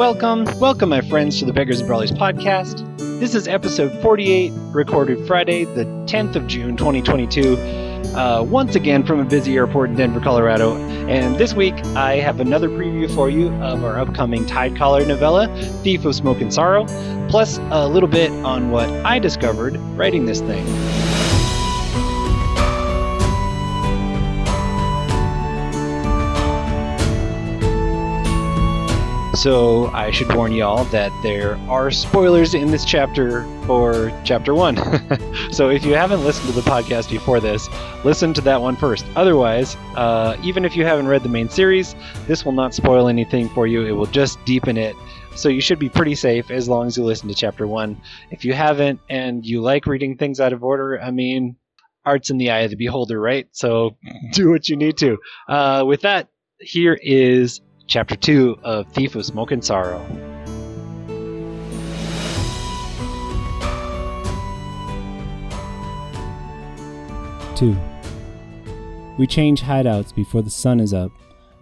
Welcome, 0.00 0.46
welcome, 0.58 0.88
my 0.88 1.02
friends, 1.02 1.40
to 1.40 1.44
the 1.44 1.52
Beggars 1.52 1.80
and 1.80 1.86
Brawlers 1.86 2.10
podcast. 2.10 2.86
This 3.20 3.34
is 3.34 3.46
episode 3.46 3.92
48, 4.00 4.50
recorded 4.72 5.26
Friday, 5.26 5.66
the 5.66 5.84
10th 6.06 6.36
of 6.36 6.46
June, 6.46 6.74
2022. 6.74 7.58
Uh, 8.16 8.42
once 8.42 8.76
again 8.76 9.04
from 9.04 9.20
a 9.20 9.26
busy 9.26 9.56
airport 9.56 9.90
in 9.90 9.96
Denver, 9.96 10.18
Colorado. 10.18 10.74
And 11.06 11.36
this 11.36 11.52
week, 11.52 11.74
I 11.94 12.14
have 12.14 12.40
another 12.40 12.70
preview 12.70 13.14
for 13.14 13.28
you 13.28 13.50
of 13.56 13.84
our 13.84 13.98
upcoming 13.98 14.46
Tidecaller 14.46 15.06
novella, 15.06 15.54
Thief 15.82 16.06
of 16.06 16.14
Smoke 16.14 16.40
and 16.40 16.50
Sorrow, 16.50 16.86
plus 17.28 17.58
a 17.70 17.86
little 17.86 18.08
bit 18.08 18.30
on 18.42 18.70
what 18.70 18.88
I 19.04 19.18
discovered 19.18 19.76
writing 19.98 20.24
this 20.24 20.40
thing. 20.40 20.64
So 29.40 29.86
I 29.94 30.10
should 30.10 30.34
warn 30.34 30.52
y'all 30.52 30.84
that 30.84 31.10
there 31.22 31.56
are 31.66 31.90
spoilers 31.90 32.52
in 32.52 32.70
this 32.70 32.84
chapter 32.84 33.44
for 33.64 34.12
chapter 34.22 34.54
one. 34.54 34.76
so 35.50 35.70
if 35.70 35.82
you 35.82 35.94
haven't 35.94 36.22
listened 36.24 36.48
to 36.48 36.52
the 36.52 36.70
podcast 36.70 37.08
before 37.08 37.40
this, 37.40 37.66
listen 38.04 38.34
to 38.34 38.42
that 38.42 38.60
one 38.60 38.76
first. 38.76 39.06
Otherwise, 39.16 39.78
uh, 39.96 40.36
even 40.42 40.66
if 40.66 40.76
you 40.76 40.84
haven't 40.84 41.08
read 41.08 41.22
the 41.22 41.30
main 41.30 41.48
series, 41.48 41.94
this 42.26 42.44
will 42.44 42.52
not 42.52 42.74
spoil 42.74 43.08
anything 43.08 43.48
for 43.48 43.66
you. 43.66 43.86
It 43.86 43.92
will 43.92 44.04
just 44.04 44.44
deepen 44.44 44.76
it. 44.76 44.94
So 45.34 45.48
you 45.48 45.62
should 45.62 45.78
be 45.78 45.88
pretty 45.88 46.16
safe 46.16 46.50
as 46.50 46.68
long 46.68 46.88
as 46.88 46.98
you 46.98 47.04
listen 47.04 47.26
to 47.30 47.34
chapter 47.34 47.66
one. 47.66 47.98
If 48.30 48.44
you 48.44 48.52
haven't 48.52 49.00
and 49.08 49.42
you 49.46 49.62
like 49.62 49.86
reading 49.86 50.18
things 50.18 50.38
out 50.38 50.52
of 50.52 50.62
order, 50.62 51.00
I 51.00 51.12
mean, 51.12 51.56
art's 52.04 52.28
in 52.28 52.36
the 52.36 52.50
eye 52.50 52.60
of 52.60 52.72
the 52.72 52.76
beholder, 52.76 53.18
right? 53.18 53.48
So 53.52 53.96
do 54.32 54.50
what 54.50 54.68
you 54.68 54.76
need 54.76 54.98
to. 54.98 55.16
Uh, 55.48 55.84
with 55.86 56.02
that, 56.02 56.28
here 56.60 56.98
is 57.00 57.62
Chapter 57.90 58.14
2 58.14 58.60
of 58.62 58.86
Thief 58.92 59.16
of 59.16 59.26
Smoke 59.26 59.50
and 59.50 59.64
Sorrow. 59.64 59.98
Two. 67.56 67.76
We 69.18 69.26
change 69.26 69.62
hideouts 69.62 70.14
before 70.14 70.42
the 70.42 70.50
sun 70.50 70.78
is 70.78 70.94
up, 70.94 71.10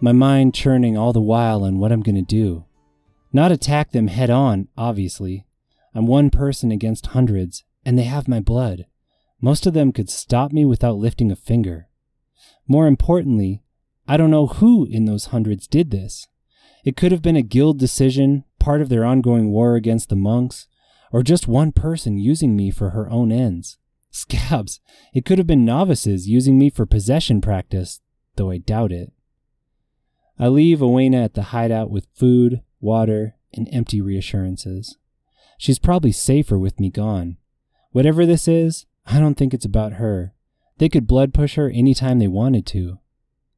my 0.01 0.11
mind 0.11 0.53
churning 0.53 0.95
all 0.95 1.13
the 1.13 1.19
while 1.19 1.63
on 1.63 1.79
what 1.79 1.91
I'm 1.91 2.03
gonna 2.03 2.21
do. 2.21 2.63
Not 3.33 3.51
attack 3.51 3.91
them 3.91 4.05
head 4.05 4.29
on, 4.29 4.67
obviously. 4.77 5.47
I'm 5.95 6.05
one 6.05 6.29
person 6.29 6.71
against 6.71 7.07
hundreds, 7.07 7.63
and 7.83 7.97
they 7.97 8.03
have 8.03 8.27
my 8.27 8.39
blood. 8.39 8.85
Most 9.41 9.65
of 9.65 9.73
them 9.73 9.91
could 9.91 10.11
stop 10.11 10.51
me 10.51 10.63
without 10.63 10.99
lifting 10.99 11.31
a 11.31 11.35
finger. 11.35 11.87
More 12.67 12.85
importantly, 12.85 13.63
I 14.09 14.17
don't 14.17 14.31
know 14.31 14.47
who 14.47 14.87
in 14.89 15.05
those 15.05 15.25
hundreds 15.25 15.67
did 15.67 15.91
this. 15.91 16.25
It 16.83 16.97
could 16.97 17.11
have 17.11 17.21
been 17.21 17.35
a 17.35 17.43
guild 17.43 17.77
decision, 17.77 18.43
part 18.57 18.81
of 18.81 18.89
their 18.89 19.05
ongoing 19.05 19.51
war 19.51 19.75
against 19.75 20.09
the 20.09 20.15
monks, 20.15 20.67
or 21.11 21.21
just 21.21 21.47
one 21.47 21.71
person 21.71 22.17
using 22.17 22.55
me 22.55 22.71
for 22.71 22.89
her 22.89 23.07
own 23.11 23.31
ends. 23.31 23.77
Scabs, 24.09 24.79
it 25.13 25.25
could 25.25 25.37
have 25.37 25.45
been 25.45 25.63
novices 25.63 26.27
using 26.27 26.57
me 26.57 26.71
for 26.71 26.87
possession 26.87 27.39
practice, 27.39 28.01
though 28.35 28.49
I 28.49 28.57
doubt 28.57 28.91
it. 28.91 29.11
I 30.39 30.47
leave 30.47 30.81
Owena 30.81 31.21
at 31.21 31.35
the 31.35 31.43
hideout 31.53 31.91
with 31.91 32.07
food, 32.15 32.63
water, 32.81 33.35
and 33.53 33.69
empty 33.71 34.01
reassurances. 34.01 34.97
She's 35.59 35.77
probably 35.77 36.13
safer 36.13 36.57
with 36.57 36.79
me 36.79 36.89
gone. 36.89 37.37
Whatever 37.91 38.25
this 38.25 38.47
is, 38.47 38.87
I 39.05 39.19
don't 39.19 39.35
think 39.35 39.53
it's 39.53 39.65
about 39.65 39.93
her. 39.93 40.33
They 40.79 40.89
could 40.89 41.05
blood 41.05 41.31
push 41.31 41.57
her 41.57 41.69
any 41.69 41.93
time 41.93 42.17
they 42.17 42.27
wanted 42.27 42.65
to 42.67 42.97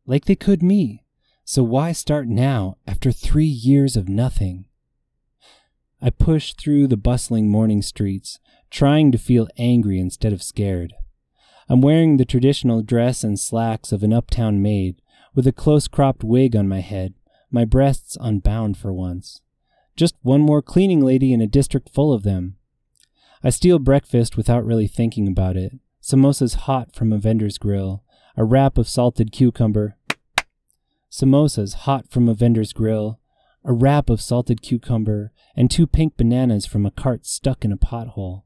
like 0.06 0.26
they 0.26 0.36
could 0.36 0.64
me. 0.64 1.04
So 1.46 1.64
why 1.64 1.92
start 1.92 2.28
now 2.28 2.78
after 2.88 3.12
three 3.12 3.46
years 3.46 3.96
of 3.96 4.08
nothing? 4.08 4.66
I 6.02 6.10
push 6.10 6.54
through 6.54 6.88
the 6.88 6.98
bustling 6.98 7.50
morning 7.50 7.82
streets, 7.82 8.40
trying 8.70 9.12
to 9.12 9.18
feel 9.18 9.48
angry 9.58 10.00
instead 10.00 10.34
of 10.34 10.42
scared. 10.42 10.94
I'm 11.70 11.82
wearing 11.82 12.18
the 12.18 12.26
traditional 12.26 12.82
dress 12.82 13.24
and 13.24 13.40
slacks 13.40 13.92
of 13.92 14.02
an 14.04 14.12
uptown 14.12 14.62
maid, 14.62 15.02
with 15.36 15.48
a 15.48 15.52
close 15.52 15.88
cropped 15.88 16.24
wig 16.24 16.56
on 16.56 16.68
my 16.68 16.80
head, 16.80 17.14
my 17.52 17.66
breasts 17.66 18.18
unbound 18.20 18.78
for 18.78 18.92
once. 18.92 19.42
Just 19.96 20.16
one 20.22 20.42
more 20.42 20.62
cleaning 20.62 21.02
lady 21.02 21.34
in 21.34 21.42
a 21.42 21.48
district 21.48 21.90
full 21.94 22.12
of 22.12 22.24
them. 22.24 22.56
I 23.44 23.50
steal 23.50 23.80
breakfast 23.80 24.38
without 24.38 24.66
really 24.66 24.88
thinking 24.88 25.28
about 25.28 25.58
it. 25.58 25.74
Samosas 26.02 26.56
hot 26.56 26.96
from 26.96 27.14
a 27.14 27.18
vendor's 27.18 27.58
grill, 27.58 28.04
a 28.38 28.44
wrap 28.44 28.78
of 28.78 28.88
salted 28.88 29.32
cucumber, 29.32 29.98
samosas 31.10 31.74
hot 31.74 32.10
from 32.10 32.30
a 32.30 32.34
vendor's 32.34 32.74
grill, 32.74 33.20
a 33.64 33.74
wrap 33.74 34.10
of 34.10 34.22
salted 34.22 34.62
cucumber, 34.62 35.32
and 35.56 35.70
two 35.70 35.86
pink 35.86 36.18
bananas 36.18 36.66
from 36.66 36.86
a 36.86 36.92
cart 36.92 37.26
stuck 37.26 37.66
in 37.66 37.72
a 37.72 37.78
pothole. 37.78 38.44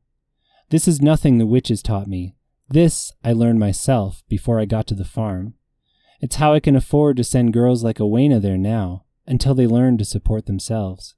This 0.70 0.88
is 0.88 1.02
nothing 1.02 1.38
the 1.38 1.46
witches 1.46 1.84
taught 1.84 2.08
me. 2.08 2.36
This 2.68 3.14
I 3.24 3.34
learned 3.34 3.60
myself 3.60 4.24
before 4.28 4.60
I 4.60 4.66
got 4.66 4.88
to 4.88 4.96
the 4.96 5.06
farm. 5.06 5.54
It's 6.20 6.38
how 6.38 6.54
I 6.54 6.60
can 6.60 6.76
afford 6.76 7.18
to 7.18 7.24
send 7.24 7.54
girls 7.54 7.84
like 7.84 8.02
Owena 8.02 8.40
there 8.40 8.58
now, 8.58 9.06
until 9.28 9.54
they 9.54 9.68
learn 9.68 9.98
to 10.00 10.06
support 10.06 10.48
themselves. 10.48 11.16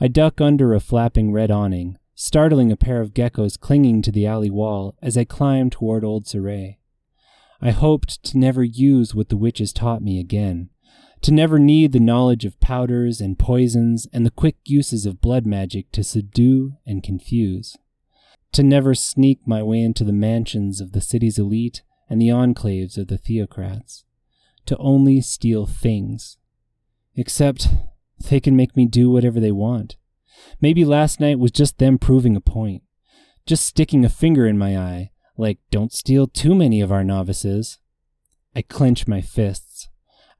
I 0.00 0.08
duck 0.08 0.40
under 0.40 0.72
a 0.72 0.80
flapping 0.80 1.32
red 1.32 1.50
awning, 1.50 1.98
startling 2.14 2.72
a 2.72 2.76
pair 2.76 3.00
of 3.00 3.12
geckos 3.12 3.58
clinging 3.58 4.02
to 4.02 4.12
the 4.12 4.26
alley 4.26 4.50
wall 4.50 4.96
as 5.02 5.18
I 5.18 5.24
climb 5.24 5.70
toward 5.70 6.04
Old 6.04 6.24
Saray. 6.24 6.78
I 7.64 7.70
hoped 7.70 8.22
to 8.24 8.36
never 8.36 8.62
use 8.62 9.14
what 9.14 9.30
the 9.30 9.38
witches 9.38 9.72
taught 9.72 10.02
me 10.02 10.20
again, 10.20 10.68
to 11.22 11.32
never 11.32 11.58
need 11.58 11.92
the 11.92 11.98
knowledge 11.98 12.44
of 12.44 12.60
powders 12.60 13.22
and 13.22 13.38
poisons 13.38 14.06
and 14.12 14.26
the 14.26 14.30
quick 14.30 14.56
uses 14.66 15.06
of 15.06 15.22
blood 15.22 15.46
magic 15.46 15.90
to 15.92 16.04
subdue 16.04 16.74
and 16.86 17.02
confuse, 17.02 17.74
to 18.52 18.62
never 18.62 18.94
sneak 18.94 19.40
my 19.46 19.62
way 19.62 19.80
into 19.80 20.04
the 20.04 20.12
mansions 20.12 20.82
of 20.82 20.92
the 20.92 21.00
city's 21.00 21.38
elite 21.38 21.82
and 22.10 22.20
the 22.20 22.28
enclaves 22.28 22.98
of 22.98 23.08
the 23.08 23.16
theocrats, 23.16 24.04
to 24.66 24.76
only 24.76 25.22
steal 25.22 25.64
things. 25.64 26.36
Except 27.16 27.68
they 28.28 28.40
can 28.40 28.54
make 28.54 28.76
me 28.76 28.84
do 28.84 29.08
whatever 29.08 29.40
they 29.40 29.52
want. 29.52 29.96
Maybe 30.60 30.84
last 30.84 31.18
night 31.18 31.38
was 31.38 31.50
just 31.50 31.78
them 31.78 31.96
proving 31.96 32.36
a 32.36 32.42
point, 32.42 32.82
just 33.46 33.64
sticking 33.64 34.04
a 34.04 34.10
finger 34.10 34.46
in 34.46 34.58
my 34.58 34.76
eye 34.76 35.12
like, 35.36 35.58
don't 35.70 35.92
steal 35.92 36.26
too 36.26 36.54
many 36.54 36.80
of 36.80 36.92
our 36.92 37.04
novices. 37.04 37.78
I 38.54 38.62
clench 38.62 39.08
my 39.08 39.20
fists. 39.20 39.88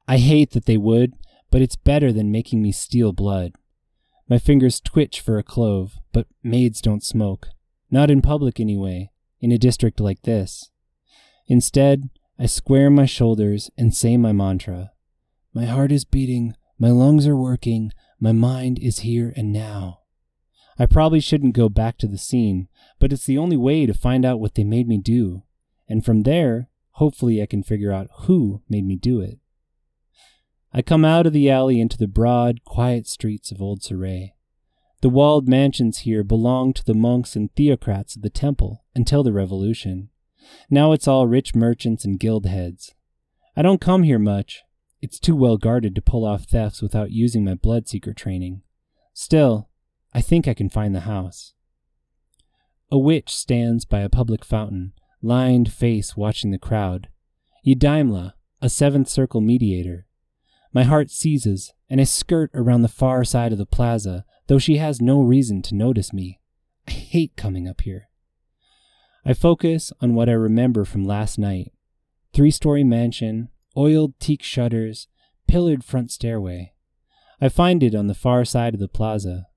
I 0.07 0.17
hate 0.17 0.51
that 0.51 0.65
they 0.65 0.77
would, 0.77 1.13
but 1.51 1.61
it's 1.61 1.75
better 1.75 2.11
than 2.11 2.31
making 2.31 2.61
me 2.61 2.71
steal 2.71 3.11
blood. 3.11 3.53
My 4.27 4.37
fingers 4.37 4.79
twitch 4.79 5.21
for 5.21 5.37
a 5.37 5.43
clove, 5.43 5.99
but 6.11 6.27
maids 6.43 6.81
don't 6.81 7.03
smoke. 7.03 7.47
Not 7.91 8.09
in 8.09 8.21
public, 8.21 8.59
anyway, 8.59 9.11
in 9.39 9.51
a 9.51 9.57
district 9.57 9.99
like 9.99 10.23
this. 10.23 10.71
Instead, 11.47 12.09
I 12.39 12.47
square 12.47 12.89
my 12.89 13.05
shoulders 13.05 13.69
and 13.77 13.93
say 13.93 14.17
my 14.17 14.31
mantra. 14.31 14.91
My 15.53 15.65
heart 15.65 15.91
is 15.91 16.05
beating, 16.05 16.55
my 16.79 16.89
lungs 16.89 17.27
are 17.27 17.35
working, 17.35 17.91
my 18.19 18.31
mind 18.31 18.79
is 18.79 18.99
here 18.99 19.33
and 19.35 19.53
now. 19.53 19.99
I 20.77 20.85
probably 20.85 21.19
shouldn't 21.19 21.55
go 21.55 21.69
back 21.69 21.97
to 21.99 22.07
the 22.07 22.17
scene, 22.17 22.67
but 22.99 23.13
it's 23.13 23.25
the 23.25 23.37
only 23.37 23.57
way 23.57 23.85
to 23.85 23.93
find 23.93 24.25
out 24.25 24.39
what 24.39 24.55
they 24.55 24.63
made 24.63 24.87
me 24.87 24.97
do. 24.97 25.43
And 25.87 26.03
from 26.03 26.23
there, 26.23 26.69
hopefully, 26.91 27.41
I 27.41 27.45
can 27.45 27.63
figure 27.63 27.91
out 27.91 28.09
who 28.21 28.61
made 28.69 28.85
me 28.85 28.95
do 28.95 29.21
it. 29.21 29.39
I 30.73 30.81
come 30.81 31.05
out 31.05 31.25
of 31.25 31.31
the 31.31 31.49
alley 31.49 31.79
into 31.79 31.97
the 31.97 32.07
broad, 32.07 32.65
quiet 32.65 33.07
streets 33.07 33.51
of 33.51 33.61
Old 33.61 33.81
Saray. 33.81 34.33
The 35.01 35.09
walled 35.09 35.47
mansions 35.47 35.99
here 35.99 36.23
belonged 36.23 36.75
to 36.77 36.83
the 36.83 36.93
monks 36.93 37.35
and 37.35 37.53
theocrats 37.53 38.15
of 38.17 38.21
the 38.21 38.29
temple 38.29 38.83
until 38.93 39.23
the 39.23 39.31
revolution. 39.31 40.09
Now 40.69 40.91
it's 40.91 41.07
all 41.07 41.27
rich 41.27 41.55
merchants 41.55 42.03
and 42.03 42.19
guild 42.19 42.45
heads. 42.45 42.93
I 43.55 43.61
don't 43.61 43.79
come 43.79 44.03
here 44.03 44.19
much. 44.19 44.63
It's 45.01 45.19
too 45.19 45.35
well 45.35 45.57
guarded 45.57 45.95
to 45.95 46.01
pull 46.01 46.25
off 46.25 46.43
thefts 46.45 46.81
without 46.81 47.11
using 47.11 47.45
my 47.45 47.53
bloodseeker 47.53 48.15
training. 48.15 48.63
Still, 49.13 49.69
I 50.15 50.21
think 50.21 50.47
I 50.47 50.53
can 50.53 50.69
find 50.69 50.95
the 50.95 51.01
house. 51.01 51.53
A 52.89 52.97
witch 52.97 53.35
stands 53.35 53.83
by 53.83 53.99
a 53.99 54.07
public 54.07 54.45
fountain, 54.45 54.93
lined 55.21 55.73
face 55.73 56.15
watching 56.15 56.51
the 56.51 56.57
crowd. 56.57 57.09
Eudaimla, 57.67 58.31
a 58.61 58.69
seventh 58.69 59.09
circle 59.09 59.41
mediator. 59.41 60.07
My 60.71 60.83
heart 60.83 61.11
seizes, 61.11 61.73
and 61.89 61.99
I 61.99 62.05
skirt 62.05 62.49
around 62.53 62.81
the 62.81 62.87
far 62.87 63.25
side 63.25 63.51
of 63.51 63.57
the 63.57 63.65
plaza, 63.65 64.23
though 64.47 64.57
she 64.57 64.77
has 64.77 65.01
no 65.01 65.21
reason 65.21 65.61
to 65.63 65.75
notice 65.75 66.13
me. 66.13 66.39
I 66.87 66.91
hate 66.91 67.35
coming 67.35 67.67
up 67.67 67.81
here. 67.81 68.07
I 69.25 69.33
focus 69.33 69.91
on 69.99 70.15
what 70.15 70.29
I 70.29 70.33
remember 70.33 70.85
from 70.85 71.03
last 71.03 71.37
night 71.37 71.73
three 72.33 72.51
story 72.51 72.85
mansion, 72.85 73.49
oiled 73.75 74.17
teak 74.21 74.43
shutters, 74.43 75.09
pillared 75.45 75.83
front 75.83 76.09
stairway. 76.09 76.71
I 77.41 77.49
find 77.49 77.83
it 77.83 77.93
on 77.93 78.07
the 78.07 78.13
far 78.13 78.45
side 78.45 78.73
of 78.73 78.79
the 78.79 78.87
plaza, 78.87 79.47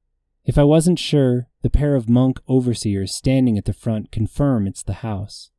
if 0.48 0.56
I 0.56 0.64
wasn't 0.64 0.98
sure, 0.98 1.46
the 1.60 1.68
pair 1.68 1.94
of 1.94 2.08
monk 2.08 2.40
overseers 2.48 3.14
standing 3.14 3.58
at 3.58 3.66
the 3.66 3.74
front 3.74 4.10
confirm 4.10 4.66
it's 4.66 4.82
the 4.82 5.04
house. 5.04 5.50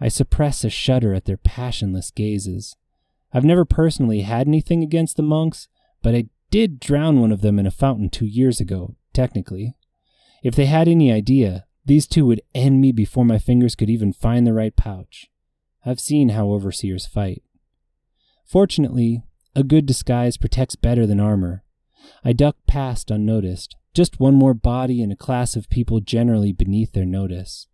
I 0.00 0.08
suppress 0.08 0.64
a 0.64 0.70
shudder 0.70 1.12
at 1.12 1.26
their 1.26 1.36
passionless 1.36 2.10
gazes. 2.10 2.74
I've 3.34 3.44
never 3.44 3.66
personally 3.66 4.22
had 4.22 4.48
anything 4.48 4.82
against 4.82 5.18
the 5.18 5.22
monks, 5.22 5.68
but 6.02 6.14
I 6.14 6.24
did 6.50 6.80
drown 6.80 7.20
one 7.20 7.32
of 7.32 7.42
them 7.42 7.58
in 7.58 7.66
a 7.66 7.70
fountain 7.70 8.08
two 8.08 8.24
years 8.24 8.60
ago, 8.60 8.96
technically. 9.12 9.76
If 10.42 10.54
they 10.54 10.66
had 10.66 10.88
any 10.88 11.12
idea, 11.12 11.66
these 11.84 12.06
two 12.06 12.24
would 12.24 12.40
end 12.54 12.80
me 12.80 12.92
before 12.92 13.26
my 13.26 13.36
fingers 13.38 13.74
could 13.74 13.90
even 13.90 14.14
find 14.14 14.46
the 14.46 14.54
right 14.54 14.74
pouch. 14.74 15.28
I've 15.84 16.00
seen 16.00 16.30
how 16.30 16.50
overseers 16.50 17.04
fight. 17.04 17.42
Fortunately, 18.46 19.22
a 19.54 19.62
good 19.62 19.84
disguise 19.84 20.38
protects 20.38 20.76
better 20.76 21.06
than 21.06 21.20
armor. 21.20 21.62
I 22.24 22.32
ducked 22.32 22.66
past 22.66 23.10
unnoticed, 23.10 23.76
just 23.94 24.20
one 24.20 24.34
more 24.34 24.54
body 24.54 25.00
in 25.00 25.10
a 25.10 25.16
class 25.16 25.56
of 25.56 25.70
people 25.70 26.00
generally 26.00 26.52
beneath 26.52 26.92
their 26.92 27.04
notice. 27.06 27.68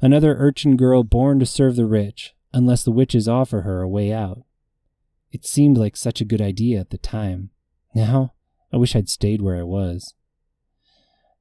Another 0.00 0.36
urchin 0.38 0.76
girl 0.76 1.02
born 1.02 1.38
to 1.40 1.46
serve 1.46 1.76
the 1.76 1.86
rich, 1.86 2.34
unless 2.52 2.84
the 2.84 2.92
witches 2.92 3.26
offer 3.26 3.62
her 3.62 3.80
a 3.80 3.88
way 3.88 4.12
out. 4.12 4.42
It 5.30 5.46
seemed 5.46 5.78
like 5.78 5.96
such 5.96 6.20
a 6.20 6.26
good 6.26 6.42
idea 6.42 6.78
at 6.78 6.90
the 6.90 6.98
time. 6.98 7.50
Now, 7.94 8.34
I 8.72 8.76
wish 8.76 8.94
I'd 8.94 9.08
stayed 9.08 9.40
where 9.40 9.58
I 9.58 9.62
was. 9.62 10.14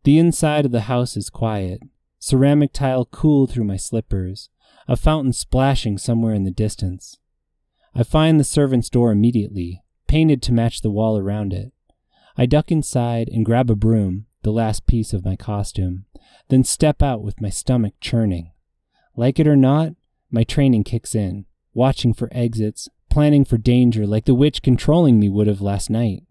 The 0.03 0.17
inside 0.17 0.65
of 0.65 0.71
the 0.71 0.81
house 0.81 1.17
is 1.17 1.29
quiet, 1.29 1.81
ceramic 2.17 2.71
tile 2.71 3.05
cool 3.05 3.47
through 3.47 3.65
my 3.65 3.77
slippers, 3.77 4.49
a 4.87 4.95
fountain 4.95 5.33
splashing 5.33 5.97
somewhere 5.97 6.33
in 6.33 6.43
the 6.43 6.51
distance. 6.51 7.17
I 7.93 8.03
find 8.03 8.39
the 8.39 8.45
servant's 8.45 8.89
door 8.89 9.11
immediately, 9.11 9.83
painted 10.07 10.41
to 10.43 10.53
match 10.53 10.81
the 10.81 10.89
wall 10.89 11.17
around 11.17 11.53
it. 11.53 11.73
I 12.41 12.47
duck 12.47 12.71
inside 12.71 13.29
and 13.29 13.45
grab 13.45 13.69
a 13.69 13.75
broom, 13.75 14.25
the 14.41 14.49
last 14.51 14.87
piece 14.87 15.13
of 15.13 15.23
my 15.23 15.35
costume, 15.35 16.05
then 16.49 16.63
step 16.63 17.03
out 17.03 17.21
with 17.21 17.39
my 17.39 17.51
stomach 17.51 17.93
churning. 18.01 18.51
Like 19.15 19.39
it 19.39 19.45
or 19.45 19.55
not, 19.55 19.91
my 20.31 20.43
training 20.43 20.85
kicks 20.85 21.13
in, 21.13 21.45
watching 21.75 22.15
for 22.15 22.29
exits, 22.31 22.89
planning 23.11 23.45
for 23.45 23.59
danger 23.59 24.07
like 24.07 24.25
the 24.25 24.33
witch 24.33 24.63
controlling 24.63 25.19
me 25.19 25.29
would 25.29 25.45
have 25.45 25.61
last 25.61 25.91
night. 25.91 26.23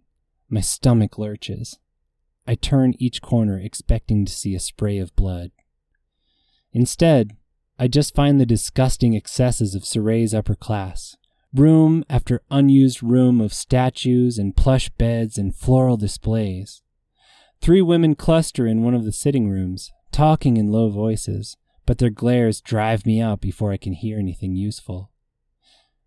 My 0.49 0.61
stomach 0.61 1.17
lurches. 1.17 1.79
I 2.45 2.57
turn 2.57 2.95
each 2.99 3.23
corner 3.23 3.61
expecting 3.61 4.25
to 4.25 4.33
see 4.33 4.57
a 4.57 4.59
spray 4.59 4.99
of 4.99 5.15
blood. 5.15 5.53
Instead, 6.73 7.37
I 7.79 7.87
just 7.87 8.17
find 8.17 8.41
the 8.41 8.47
disgusting 8.47 9.15
excesses 9.15 9.77
of 9.77 9.85
Soray's 9.85 10.35
upper 10.35 10.57
class, 10.57 11.17
room 11.55 12.05
after 12.09 12.43
unused 12.51 13.03
room 13.03 13.41
of 13.41 13.53
statues 13.53 14.39
and 14.39 14.57
plush 14.57 14.89
beds 14.91 15.37
and 15.37 15.55
floral 15.55 15.97
displays. 15.97 16.83
Three 17.61 17.83
women 17.83 18.15
cluster 18.15 18.67
in 18.67 18.83
one 18.83 18.95
of 18.95 19.05
the 19.05 19.13
sitting 19.13 19.49
rooms, 19.49 19.91
talking 20.13 20.57
in 20.57 20.71
low 20.71 20.91
voices, 20.91 21.57
but 21.87 21.99
their 21.99 22.11
glares 22.11 22.61
drive 22.61 23.05
me 23.05 23.21
out 23.21 23.41
before 23.41 23.73
I 23.73 23.77
can 23.77 23.93
hear 23.93 24.19
anything 24.19 24.55
useful. 24.55 25.11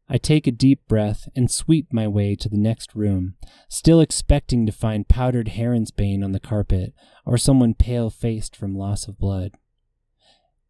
I 0.10 0.18
take 0.18 0.48
a 0.48 0.52
deep 0.52 0.82
breath 0.88 1.28
and 1.36 1.50
sweep 1.50 1.88
my 1.92 2.08
way 2.08 2.36
to 2.36 2.50
the 2.50 2.58
next 2.58 2.94
room, 2.94 3.36
still 3.70 4.00
expecting 4.02 4.66
to 4.66 4.72
find 4.72 5.08
powdered 5.08 5.50
heronsbane 5.50 6.24
on 6.24 6.34
the 6.34 6.40
carpet 6.40 6.94
or 7.26 7.38
someone 7.38 7.74
pale 7.74 8.10
faced 8.10 8.56
from 8.56 8.76
loss 8.76 9.08
of 9.08 9.18
blood. 9.18 9.54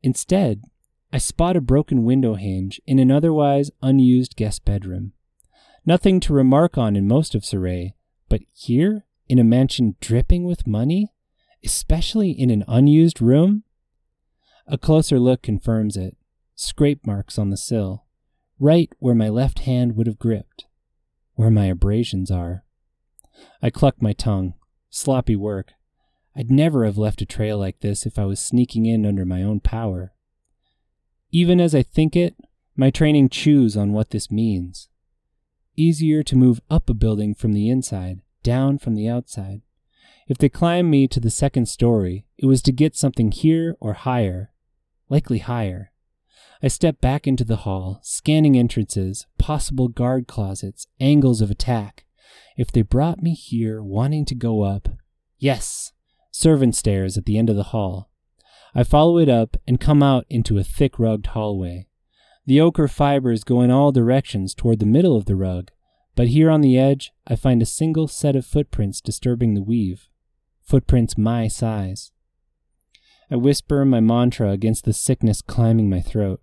Instead, 0.02 0.64
I 1.14 1.20
spot 1.20 1.56
a 1.56 1.62
broken 1.62 2.06
window 2.06 2.34
hinge 2.34 2.82
in 2.88 2.98
an 2.98 3.12
otherwise 3.12 3.70
unused 3.84 4.36
guest 4.36 4.66
bedroom. 4.66 5.14
Nothing 5.86 6.20
to 6.22 6.34
remark 6.34 6.76
on 6.76 6.96
in 6.96 7.08
most 7.08 7.36
of 7.36 7.46
Soray, 7.46 7.92
but 8.30 8.42
here, 8.52 9.06
in 9.30 9.38
a 9.38 9.44
mansion 9.44 9.96
dripping 10.02 10.44
with 10.44 10.66
money, 10.66 11.14
especially 11.64 12.32
in 12.32 12.50
an 12.50 12.66
unused 12.68 13.22
room? 13.22 13.64
A 14.66 14.76
closer 14.76 15.20
look 15.20 15.44
confirms 15.44 15.96
it. 15.98 16.18
Scrape 16.56 17.06
marks 17.06 17.38
on 17.38 17.52
the 17.52 17.58
sill, 17.58 18.06
right 18.58 18.90
where 18.98 19.14
my 19.14 19.30
left 19.30 19.60
hand 19.60 19.96
would 19.96 20.08
have 20.08 20.18
gripped, 20.18 20.66
where 21.36 21.52
my 21.52 21.66
abrasions 21.66 22.32
are. 22.32 22.64
I 23.62 23.70
cluck 23.70 24.02
my 24.02 24.14
tongue. 24.14 24.56
Sloppy 24.90 25.36
work. 25.36 25.74
I'd 26.36 26.50
never 26.50 26.86
have 26.86 26.98
left 26.98 27.22
a 27.22 27.28
trail 27.28 27.60
like 27.60 27.82
this 27.82 28.08
if 28.08 28.18
I 28.18 28.26
was 28.26 28.40
sneaking 28.40 28.88
in 28.88 29.06
under 29.06 29.26
my 29.26 29.44
own 29.44 29.60
power. 29.60 30.13
Even 31.36 31.60
as 31.60 31.74
I 31.74 31.82
think 31.82 32.16
it, 32.16 32.36
my 32.76 32.92
training 32.92 33.30
chews 33.30 33.76
on 33.76 33.92
what 33.92 34.12
this 34.12 34.30
means. 34.30 34.88
Easier 35.76 36.22
to 36.22 36.36
move 36.36 36.62
up 36.70 36.92
a 36.92 36.94
building 36.94 37.34
from 37.34 37.54
the 37.54 37.72
inside, 37.72 38.22
down 38.44 38.78
from 38.78 38.94
the 38.94 39.10
outside. 39.10 39.62
If 40.28 40.38
they 40.38 40.48
climbed 40.48 40.92
me 40.92 41.08
to 41.08 41.20
the 41.20 41.32
second 41.32 41.68
story, 41.68 42.28
it 42.38 42.46
was 42.46 42.62
to 42.62 42.72
get 42.72 42.96
something 42.96 43.32
here 43.32 43.76
or 43.80 43.94
higher, 43.94 44.52
likely 45.10 45.40
higher. 45.40 45.92
I 46.62 46.68
step 46.68 47.02
back 47.02 47.26
into 47.26 47.44
the 47.44 47.66
hall, 47.66 48.00
scanning 48.04 48.56
entrances, 48.56 49.26
possible 49.40 49.88
guard 49.88 50.28
closets, 50.28 50.86
angles 51.00 51.42
of 51.42 51.50
attack. 51.50 52.06
If 52.58 52.72
they 52.72 52.84
brought 52.84 53.24
me 53.24 53.34
here 53.34 53.82
wanting 53.82 54.26
to 54.26 54.36
go 54.36 54.62
up, 54.62 54.88
yes, 55.40 55.94
servant 56.30 56.76
stairs 56.76 57.18
at 57.18 57.26
the 57.26 57.40
end 57.40 57.50
of 57.50 57.56
the 57.56 57.64
hall. 57.64 58.12
I 58.76 58.84
follow 58.84 59.20
it 59.20 59.30
up 59.30 59.58
and 59.68 59.80
come 59.80 60.02
out 60.02 60.26
into 60.30 60.58
a 60.58 60.64
thick 60.64 60.98
rugged 60.98 61.28
hallway. 61.28 61.88
The 62.46 62.60
ochre 62.60 62.88
fibers 62.88 63.44
go 63.44 63.62
in 63.62 63.72
all 63.72 63.92
directions 63.92 64.54
toward 64.54 64.80
the 64.80 64.86
middle 64.86 65.16
of 65.16 65.26
the 65.26 65.36
rug, 65.36 65.70
but 66.16 66.30
here 66.30 66.50
on 66.50 66.62
the 66.62 66.78
edge 66.78 67.12
I 67.28 67.36
find 67.36 67.62
a 67.62 67.68
single 67.68 68.08
set 68.08 68.36
of 68.36 68.46
footprints 68.46 69.00
disturbing 69.00 69.54
the 69.54 69.62
weave. 69.62 70.10
Footprints 70.64 71.18
my 71.18 71.48
size. 71.48 72.12
I 73.30 73.36
whisper 73.36 73.86
my 73.86 74.00
mantra 74.00 74.50
against 74.50 74.86
the 74.86 74.94
sickness 74.94 75.42
climbing 75.42 75.90
my 75.90 76.02
throat. 76.02 76.42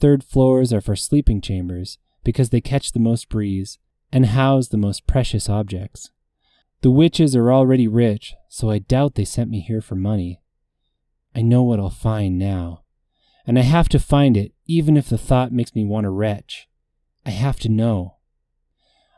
Third 0.00 0.24
floors 0.24 0.72
are 0.72 0.80
for 0.80 0.96
sleeping 0.96 1.40
chambers 1.40 1.98
because 2.24 2.50
they 2.50 2.60
catch 2.60 2.92
the 2.92 3.00
most 3.00 3.28
breeze 3.28 3.78
and 4.12 4.26
house 4.26 4.68
the 4.68 4.76
most 4.76 5.06
precious 5.06 5.48
objects. 5.48 6.10
The 6.82 6.90
witches 6.90 7.34
are 7.36 7.52
already 7.52 7.86
rich, 7.86 8.34
so 8.48 8.68
I 8.68 8.80
doubt 8.80 9.14
they 9.14 9.24
sent 9.24 9.48
me 9.48 9.60
here 9.60 9.80
for 9.80 9.94
money. 9.94 10.41
I 11.34 11.42
know 11.42 11.62
what 11.62 11.80
I'll 11.80 11.90
find 11.90 12.38
now. 12.38 12.82
And 13.46 13.58
I 13.58 13.62
have 13.62 13.88
to 13.90 13.98
find 13.98 14.36
it, 14.36 14.52
even 14.66 14.96
if 14.96 15.08
the 15.08 15.18
thought 15.18 15.52
makes 15.52 15.74
me 15.74 15.84
want 15.84 16.04
to 16.04 16.10
retch. 16.10 16.68
I 17.26 17.30
have 17.30 17.58
to 17.60 17.68
know. 17.68 18.16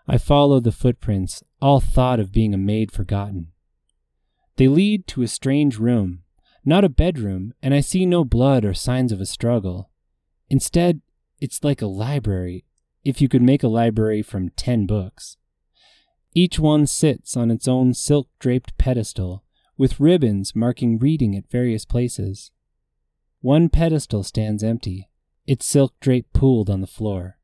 I 0.06 0.18
follow 0.18 0.60
the 0.60 0.72
footprints, 0.72 1.42
all 1.60 1.80
thought 1.80 2.20
of 2.20 2.32
being 2.32 2.54
a 2.54 2.58
maid 2.58 2.92
forgotten. 2.92 3.52
They 4.56 4.68
lead 4.68 5.06
to 5.08 5.22
a 5.22 5.28
strange 5.28 5.78
room, 5.78 6.22
not 6.64 6.84
a 6.84 6.88
bedroom, 6.88 7.54
and 7.62 7.74
I 7.74 7.80
see 7.80 8.06
no 8.06 8.24
blood 8.24 8.64
or 8.64 8.74
signs 8.74 9.12
of 9.12 9.20
a 9.20 9.26
struggle. 9.26 9.90
Instead, 10.48 11.00
it's 11.40 11.64
like 11.64 11.82
a 11.82 11.86
library, 11.86 12.64
if 13.04 13.20
you 13.20 13.28
could 13.28 13.42
make 13.42 13.62
a 13.62 13.68
library 13.68 14.22
from 14.22 14.50
ten 14.50 14.86
books. 14.86 15.36
Each 16.34 16.58
one 16.58 16.86
sits 16.86 17.36
on 17.36 17.50
its 17.50 17.68
own 17.68 17.94
silk 17.94 18.28
draped 18.38 18.76
pedestal, 18.78 19.43
with 19.76 20.00
ribbons 20.00 20.54
marking 20.54 20.98
reading 20.98 21.36
at 21.36 21.50
various 21.50 21.84
places. 21.84 22.50
One 23.40 23.68
pedestal 23.68 24.22
stands 24.22 24.62
empty, 24.62 25.08
its 25.46 25.66
silk 25.66 25.94
drape 26.00 26.32
pooled 26.32 26.70
on 26.70 26.80
the 26.80 26.86
floor. 26.86 27.38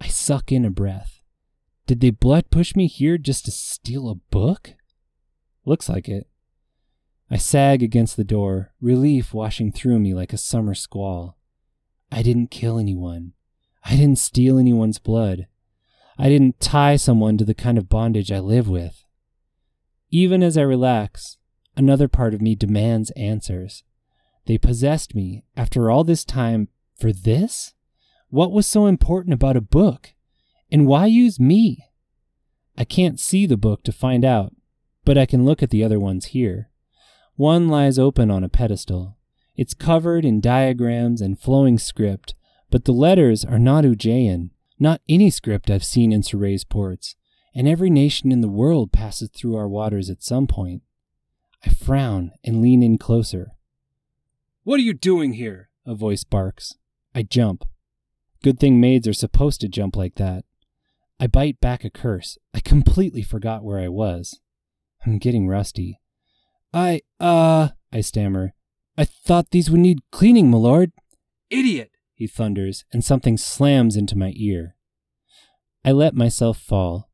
I 0.00 0.08
suck 0.08 0.50
in 0.50 0.64
a 0.64 0.70
breath. 0.70 1.20
Did 1.86 2.00
they 2.00 2.10
blood 2.10 2.50
push 2.50 2.74
me 2.74 2.86
here 2.86 3.18
just 3.18 3.44
to 3.44 3.50
steal 3.50 4.08
a 4.08 4.14
book? 4.14 4.74
Looks 5.64 5.88
like 5.88 6.08
it. 6.08 6.26
I 7.30 7.36
sag 7.36 7.82
against 7.82 8.16
the 8.16 8.24
door, 8.24 8.72
relief 8.80 9.32
washing 9.32 9.72
through 9.72 9.98
me 9.98 10.14
like 10.14 10.32
a 10.32 10.38
summer 10.38 10.74
squall. 10.74 11.38
I 12.10 12.22
didn't 12.22 12.50
kill 12.50 12.78
anyone. 12.78 13.32
I 13.84 13.96
didn't 13.96 14.18
steal 14.18 14.58
anyone's 14.58 14.98
blood. 14.98 15.46
I 16.18 16.28
didn't 16.28 16.60
tie 16.60 16.96
someone 16.96 17.36
to 17.38 17.44
the 17.44 17.54
kind 17.54 17.76
of 17.76 17.88
bondage 17.88 18.30
I 18.30 18.38
live 18.38 18.68
with. 18.68 19.03
Even 20.14 20.44
as 20.44 20.56
I 20.56 20.62
relax, 20.62 21.38
another 21.76 22.06
part 22.06 22.34
of 22.34 22.40
me 22.40 22.54
demands 22.54 23.10
answers. 23.16 23.82
They 24.46 24.58
possessed 24.58 25.12
me 25.12 25.42
after 25.56 25.90
all 25.90 26.04
this 26.04 26.24
time 26.24 26.68
for 26.96 27.12
this? 27.12 27.74
What 28.28 28.52
was 28.52 28.64
so 28.64 28.86
important 28.86 29.34
about 29.34 29.56
a 29.56 29.60
book? 29.60 30.14
And 30.70 30.86
why 30.86 31.06
use 31.06 31.40
me? 31.40 31.88
I 32.78 32.84
can't 32.84 33.18
see 33.18 33.44
the 33.44 33.56
book 33.56 33.82
to 33.82 33.90
find 33.90 34.24
out, 34.24 34.52
but 35.04 35.18
I 35.18 35.26
can 35.26 35.44
look 35.44 35.64
at 35.64 35.70
the 35.70 35.82
other 35.82 35.98
ones 35.98 36.26
here. 36.26 36.70
One 37.34 37.66
lies 37.66 37.98
open 37.98 38.30
on 38.30 38.44
a 38.44 38.48
pedestal. 38.48 39.16
It's 39.56 39.74
covered 39.74 40.24
in 40.24 40.40
diagrams 40.40 41.20
and 41.20 41.40
flowing 41.40 41.76
script, 41.76 42.36
but 42.70 42.84
the 42.84 42.92
letters 42.92 43.44
are 43.44 43.58
not 43.58 43.82
Ujayan, 43.82 44.50
not 44.78 45.00
any 45.08 45.28
script 45.28 45.72
I've 45.72 45.82
seen 45.82 46.12
in 46.12 46.22
Soray's 46.22 46.62
ports 46.62 47.16
and 47.54 47.68
every 47.68 47.90
nation 47.90 48.32
in 48.32 48.40
the 48.40 48.48
world 48.48 48.92
passes 48.92 49.30
through 49.30 49.56
our 49.56 49.68
waters 49.68 50.10
at 50.10 50.22
some 50.22 50.46
point. 50.46 50.82
I 51.64 51.70
frown 51.70 52.32
and 52.42 52.60
lean 52.60 52.82
in 52.82 52.98
closer. 52.98 53.52
What 54.64 54.80
are 54.80 54.82
you 54.82 54.94
doing 54.94 55.34
here? 55.34 55.70
A 55.86 55.94
voice 55.94 56.24
barks. 56.24 56.74
I 57.14 57.22
jump. 57.22 57.64
Good 58.42 58.58
thing 58.58 58.80
maids 58.80 59.06
are 59.06 59.14
supposed 59.14 59.60
to 59.60 59.68
jump 59.68 59.96
like 59.96 60.16
that. 60.16 60.44
I 61.20 61.26
bite 61.26 61.60
back 61.60 61.84
a 61.84 61.90
curse. 61.90 62.36
I 62.52 62.60
completely 62.60 63.22
forgot 63.22 63.64
where 63.64 63.78
I 63.78 63.88
was. 63.88 64.40
I'm 65.06 65.18
getting 65.18 65.48
rusty. 65.48 66.00
I, 66.72 67.02
uh, 67.20 67.68
I 67.92 68.00
stammer. 68.00 68.52
I 68.98 69.04
thought 69.04 69.50
these 69.50 69.70
would 69.70 69.80
need 69.80 70.00
cleaning, 70.10 70.50
my 70.50 70.58
lord. 70.58 70.92
Idiot! 71.50 71.92
he 72.14 72.26
thunders, 72.26 72.84
and 72.92 73.04
something 73.04 73.36
slams 73.36 73.96
into 73.96 74.16
my 74.16 74.32
ear. 74.36 74.76
I 75.84 75.92
let 75.92 76.14
myself 76.14 76.58
fall. 76.58 77.10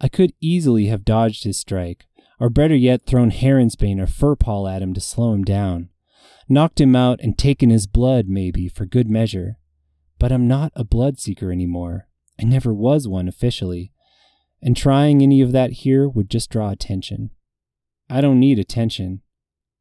I 0.00 0.08
could 0.08 0.32
easily 0.40 0.86
have 0.86 1.04
dodged 1.04 1.44
his 1.44 1.58
strike, 1.58 2.06
or 2.40 2.50
better 2.50 2.74
yet, 2.74 3.06
thrown 3.06 3.30
Heronsbane 3.30 4.00
or 4.00 4.06
Furpaw 4.06 4.70
at 4.70 4.82
him 4.82 4.92
to 4.94 5.00
slow 5.00 5.32
him 5.32 5.44
down. 5.44 5.90
Knocked 6.48 6.80
him 6.80 6.94
out 6.94 7.20
and 7.22 7.38
taken 7.38 7.70
his 7.70 7.86
blood, 7.86 8.26
maybe, 8.28 8.68
for 8.68 8.84
good 8.84 9.08
measure. 9.08 9.56
But 10.18 10.32
I'm 10.32 10.46
not 10.46 10.72
a 10.74 10.84
blood 10.84 11.16
bloodseeker 11.16 11.52
anymore. 11.52 12.08
I 12.40 12.44
never 12.44 12.74
was 12.74 13.08
one 13.08 13.28
officially. 13.28 13.92
And 14.60 14.76
trying 14.76 15.22
any 15.22 15.40
of 15.40 15.52
that 15.52 15.72
here 15.72 16.08
would 16.08 16.30
just 16.30 16.50
draw 16.50 16.70
attention. 16.70 17.30
I 18.10 18.20
don't 18.20 18.40
need 18.40 18.58
attention. 18.58 19.22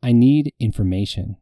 I 0.01 0.11
need 0.11 0.53
information. 0.59 1.37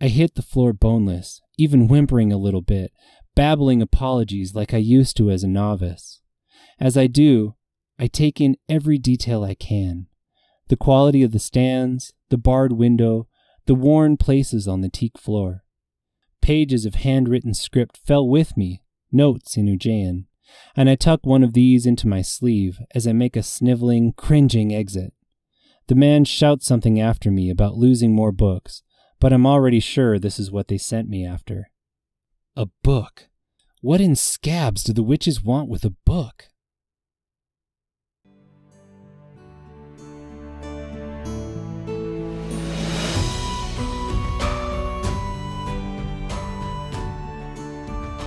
I 0.00 0.08
hit 0.08 0.34
the 0.34 0.42
floor 0.42 0.72
boneless, 0.72 1.40
even 1.58 1.88
whimpering 1.88 2.32
a 2.32 2.38
little 2.38 2.62
bit, 2.62 2.92
babbling 3.34 3.82
apologies 3.82 4.54
like 4.54 4.72
I 4.72 4.78
used 4.78 5.16
to 5.16 5.30
as 5.30 5.42
a 5.42 5.48
novice. 5.48 6.20
As 6.80 6.96
I 6.96 7.08
do, 7.08 7.56
I 7.98 8.06
take 8.06 8.40
in 8.40 8.56
every 8.68 8.98
detail 8.98 9.44
I 9.44 9.54
can 9.54 10.06
the 10.68 10.76
quality 10.76 11.22
of 11.22 11.32
the 11.32 11.38
stands, 11.38 12.12
the 12.28 12.38
barred 12.38 12.72
window, 12.72 13.26
the 13.66 13.74
worn 13.74 14.16
places 14.16 14.68
on 14.68 14.82
the 14.82 14.90
teak 14.90 15.18
floor. 15.18 15.64
Pages 16.40 16.86
of 16.86 16.94
handwritten 16.96 17.54
script 17.54 17.98
fell 18.06 18.28
with 18.28 18.56
me, 18.56 18.82
notes 19.10 19.56
in 19.56 19.66
Ujayan, 19.66 20.24
and 20.76 20.88
I 20.88 20.94
tuck 20.94 21.20
one 21.24 21.42
of 21.42 21.52
these 21.52 21.86
into 21.86 22.06
my 22.06 22.22
sleeve 22.22 22.78
as 22.94 23.06
I 23.06 23.12
make 23.12 23.36
a 23.36 23.42
sniveling, 23.42 24.12
cringing 24.12 24.74
exit. 24.74 25.12
The 25.88 25.94
man 25.94 26.24
shouts 26.24 26.66
something 26.66 27.00
after 27.00 27.30
me 27.30 27.50
about 27.50 27.76
losing 27.76 28.14
more 28.14 28.32
books, 28.32 28.82
but 29.20 29.32
I'm 29.32 29.46
already 29.46 29.80
sure 29.80 30.18
this 30.18 30.38
is 30.38 30.50
what 30.50 30.68
they 30.68 30.78
sent 30.78 31.08
me 31.08 31.26
after. 31.26 31.70
A 32.56 32.66
book. 32.82 33.28
What 33.80 34.00
in 34.00 34.16
scabs 34.16 34.82
do 34.82 34.92
the 34.92 35.02
witches 35.02 35.42
want 35.42 35.68
with 35.68 35.84
a 35.84 35.94
book? 36.04 36.48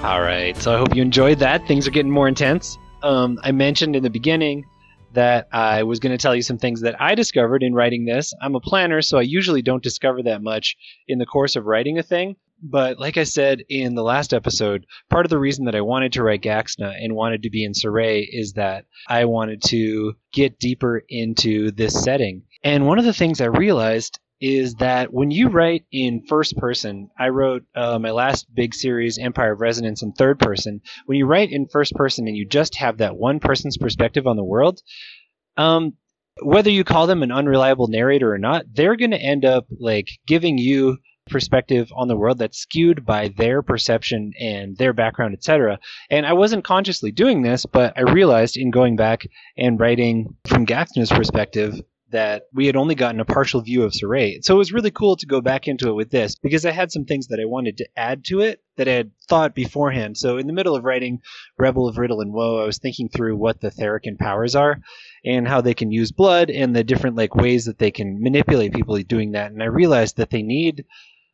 All 0.04 0.20
right, 0.24 0.58
so 0.58 0.74
I 0.74 0.78
hope 0.80 0.96
you 0.96 1.04
enjoyed 1.04 1.38
that. 1.40 1.68
Things 1.68 1.88
are 1.88 1.92
getting 1.92 2.12
more 2.12 2.28
intense. 2.28 2.80
Um, 3.04 3.40
I 3.44 3.52
mentioned 3.52 3.96
in 3.96 4.02
the 4.02 4.10
beginning 4.10 4.66
that 5.14 5.48
I 5.52 5.84
was 5.84 6.00
going 6.00 6.12
to 6.12 6.18
tell 6.18 6.36
you 6.36 6.42
some 6.42 6.58
things 6.58 6.82
that 6.82 7.00
I 7.00 7.14
discovered 7.14 7.62
in 7.62 7.76
writing 7.76 8.06
this. 8.06 8.34
I'm 8.42 8.56
a 8.56 8.60
planner, 8.60 9.04
so 9.04 9.20
I 9.20 9.22
usually 9.22 9.62
don't 9.62 9.84
discover 9.84 10.24
that 10.24 10.42
much 10.42 10.76
in 11.08 11.20
the 11.20 11.28
course 11.28 11.56
of 11.56 11.68
writing 11.68 12.00
a 12.00 12.04
thing. 12.04 12.36
But 12.64 13.00
like 13.00 13.18
I 13.18 13.26
said 13.26 13.64
in 13.70 13.94
the 13.94 14.02
last 14.02 14.34
episode, 14.34 14.88
part 15.12 15.28
of 15.28 15.30
the 15.30 15.38
reason 15.38 15.66
that 15.66 15.76
I 15.76 15.82
wanted 15.82 16.14
to 16.14 16.24
write 16.24 16.42
Gaxna 16.42 16.96
and 17.00 17.16
wanted 17.16 17.44
to 17.44 17.52
be 17.52 17.64
in 17.64 17.76
Soray 17.76 18.22
is 18.22 18.54
that 18.54 18.86
I 19.08 19.26
wanted 19.26 19.62
to 19.68 20.16
get 20.34 20.58
deeper 20.58 21.04
into 21.10 21.70
this 21.70 22.04
setting. 22.04 22.42
And 22.64 22.88
one 22.88 22.98
of 22.98 23.06
the 23.06 23.14
things 23.14 23.40
I 23.40 23.46
realized 23.46 24.20
is 24.42 24.76
that 24.76 25.14
when 25.14 25.30
you 25.30 25.50
write 25.50 25.86
in 25.92 26.26
first 26.28 26.58
person, 26.58 27.10
I 27.18 27.30
wrote 27.30 27.64
uh, 27.76 28.00
my 28.00 28.10
last 28.10 28.48
big 28.54 28.74
series, 28.74 29.20
Empire 29.20 29.54
of 29.54 29.62
Resonance, 29.62 30.02
in 30.02 30.12
third 30.14 30.40
person. 30.40 30.82
When 31.06 31.20
you 31.20 31.28
write 31.28 31.52
in 31.52 31.68
first 31.68 31.94
person 31.94 32.28
and 32.28 32.36
you 32.36 32.48
just 32.48 32.76
have 32.78 32.98
that 32.98 33.16
one 33.16 33.40
person's 33.40 33.78
perspective 33.78 34.26
on 34.26 34.38
the 34.38 34.44
world, 34.44 34.82
um, 35.58 35.94
whether 36.42 36.72
you 36.72 36.84
call 36.84 37.06
them 37.06 37.22
an 37.22 37.32
unreliable 37.32 37.88
narrator 37.88 38.34
or 38.34 38.40
not, 38.40 38.66
they're 38.74 38.96
going 38.96 39.12
to 39.12 39.22
end 39.22 39.46
up 39.46 39.68
like 39.80 40.08
giving 40.26 40.58
you 40.58 40.98
perspective 41.30 41.92
on 41.96 42.08
the 42.08 42.18
world 42.18 42.40
that's 42.40 42.58
skewed 42.58 43.06
by 43.06 43.30
their 43.38 43.62
perception 43.62 44.32
and 44.40 44.76
their 44.78 44.92
background, 44.92 45.34
etc. 45.34 45.80
And 46.10 46.26
I 46.26 46.34
wasn't 46.34 46.64
consciously 46.64 47.12
doing 47.12 47.44
this, 47.44 47.66
but 47.66 47.94
I 47.96 48.12
realized 48.12 48.58
in 48.58 48.72
going 48.72 48.96
back 48.96 49.28
and 49.56 49.80
writing 49.80 50.36
from 50.48 50.66
Gaxna's 50.66 51.12
perspective 51.12 51.80
that 52.12 52.44
we 52.54 52.66
had 52.66 52.76
only 52.76 52.96
gotten 52.96 53.20
a 53.20 53.26
partial 53.26 53.62
view 53.62 53.84
of 53.84 53.94
Soray. 53.94 54.40
So 54.42 54.56
it 54.56 54.58
was 54.58 54.72
really 54.72 54.92
cool 54.92 55.16
to 55.18 55.26
go 55.26 55.42
back 55.42 55.68
into 55.68 55.90
it 55.90 55.94
with 55.94 56.10
this 56.10 56.36
because 56.36 56.66
I 56.66 56.72
had 56.72 56.92
some 56.92 57.06
things 57.06 57.28
that 57.28 57.40
I 57.40 57.46
wanted 57.46 57.78
to 57.78 57.88
add 57.96 58.24
to 58.26 58.42
it 58.42 58.62
that 58.78 58.88
I 58.88 58.94
had 58.94 59.12
thought 59.28 59.56
beforehand. 59.56 60.18
So 60.18 60.38
in 60.38 60.48
the 60.48 60.54
middle 60.54 60.76
of 60.76 60.84
writing 60.84 61.22
Rebel 61.58 61.88
of 61.88 61.98
Riddle 61.98 62.22
and 62.22 62.34
Woe, 62.34 62.62
I 62.62 62.66
was 62.66 62.78
thinking 62.78 63.10
through 63.10 63.38
what 63.38 63.60
the 63.60 63.72
Therican 63.72 64.18
powers 64.18 64.56
are 64.56 64.80
and 65.26 65.48
how 65.48 65.62
they 65.62 65.74
can 65.74 65.92
use 65.92 66.12
blood 66.12 66.50
and 66.50 66.76
the 66.76 66.84
different 66.84 67.16
like 67.16 67.36
ways 67.36 67.66
that 67.66 67.78
they 67.78 67.92
can 67.92 68.22
manipulate 68.22 68.74
people 68.74 68.98
doing 69.00 69.32
that. 69.32 69.52
And 69.52 69.62
I 69.62 69.68
realized 69.68 70.18
that 70.18 70.30
they 70.30 70.42
need 70.42 70.86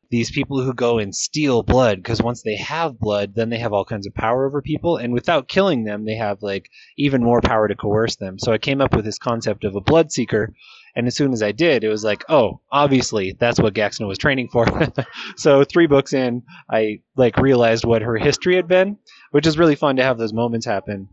these 0.10 0.32
people 0.32 0.62
who 0.62 0.74
go 0.74 1.00
and 1.00 1.14
steal 1.14 1.64
blood 1.64 1.98
because 1.98 2.22
once 2.22 2.42
they 2.42 2.56
have 2.56 3.00
blood 3.00 3.34
then 3.36 3.50
they 3.50 3.58
have 3.58 3.74
all 3.74 3.86
kinds 3.86 4.08
of 4.08 4.14
power 4.14 4.46
over 4.46 4.62
people 4.62 4.98
and 4.98 5.14
without 5.14 5.48
killing 5.48 5.84
them 5.84 6.06
they 6.06 6.16
have 6.16 6.42
like 6.42 6.70
even 6.98 7.24
more 7.24 7.42
power 7.42 7.68
to 7.68 7.76
coerce 7.76 8.16
them. 8.16 8.40
So 8.40 8.52
i 8.52 8.58
came 8.58 8.82
up 8.82 8.96
with 8.96 9.06
this 9.06 9.20
concept 9.20 9.64
of 9.64 9.76
a 9.76 9.82
blood 9.82 10.12
seeker 10.12 10.54
and 10.96 11.08
as 11.08 11.16
soon 11.16 11.34
as 11.34 11.44
i 11.44 11.52
did 11.52 11.84
it 11.84 11.90
was 11.90 12.04
like 12.04 12.24
oh 12.30 12.62
obviously 12.72 13.36
that's 13.38 13.60
what 13.60 13.74
gaxna 13.74 14.08
was 14.08 14.18
training 14.18 14.50
for. 14.52 14.66
So 15.36 15.64
three 15.64 15.88
books 15.88 16.14
in 16.14 16.44
i 16.70 17.02
like 17.16 17.38
realized 17.38 17.86
what 17.86 18.02
her 18.02 18.18
history 18.18 18.56
had 18.56 18.68
been 18.68 18.98
which 19.32 19.48
is 19.48 19.58
really 19.58 19.76
fun 19.76 19.98
to 19.98 20.04
have 20.04 20.18
those 20.18 20.34
moments 20.34 20.66
happen 20.66 21.10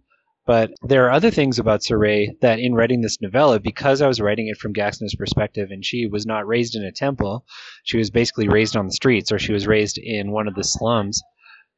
but 0.46 0.72
there 0.82 1.06
are 1.06 1.10
other 1.10 1.30
things 1.30 1.58
about 1.58 1.82
Soray 1.82 2.28
that 2.40 2.58
in 2.58 2.74
writing 2.74 3.00
this 3.00 3.20
novella, 3.20 3.60
because 3.60 4.02
I 4.02 4.08
was 4.08 4.20
writing 4.20 4.48
it 4.48 4.58
from 4.58 4.74
Gaxna's 4.74 5.14
perspective 5.14 5.70
and 5.70 5.84
she 5.84 6.06
was 6.06 6.26
not 6.26 6.46
raised 6.46 6.74
in 6.74 6.84
a 6.84 6.92
temple, 6.92 7.44
she 7.84 7.96
was 7.96 8.10
basically 8.10 8.48
raised 8.48 8.76
on 8.76 8.86
the 8.86 8.92
streets 8.92 9.32
or 9.32 9.38
she 9.38 9.52
was 9.52 9.66
raised 9.66 9.98
in 9.98 10.32
one 10.32 10.48
of 10.48 10.54
the 10.54 10.64
slums. 10.64 11.22